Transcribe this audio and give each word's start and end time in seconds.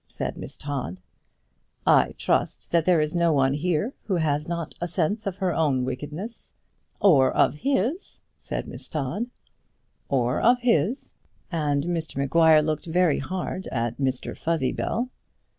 said 0.07 0.35
Miss 0.35 0.57
Todd. 0.57 0.97
"I 1.85 2.15
trust 2.17 2.71
that 2.71 2.85
there 2.85 2.99
is 2.99 3.15
no 3.15 3.31
one 3.31 3.53
here 3.53 3.93
who 4.05 4.15
has 4.15 4.47
not 4.47 4.73
a 4.81 4.87
sense 4.87 5.27
of 5.27 5.35
her 5.35 5.53
own 5.53 5.85
wickedness." 5.85 6.53
"Or 6.99 7.31
of 7.31 7.53
his," 7.53 8.19
said 8.39 8.67
Miss 8.67 8.89
Todd. 8.89 9.27
"Or 10.09 10.41
of 10.41 10.57
his," 10.61 11.13
and 11.51 11.83
Mr 11.83 12.15
Maguire 12.17 12.63
looked 12.63 12.87
very 12.87 13.19
hard 13.19 13.67
at 13.67 13.99
Mr 13.99 14.35
Fuzzybell. 14.35 15.09